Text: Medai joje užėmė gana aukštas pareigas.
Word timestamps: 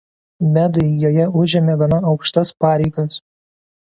Medai 0.53 0.85
joje 1.01 1.27
užėmė 1.41 1.77
gana 1.83 2.01
aukštas 2.13 2.53
pareigas. 2.65 3.21